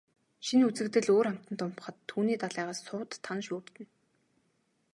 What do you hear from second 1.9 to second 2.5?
түүний